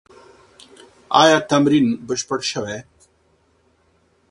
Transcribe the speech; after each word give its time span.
ایا 1.21 1.37
تمرین 1.49 1.85
بشپړ 2.07 2.39
سوی؟ 2.51 2.77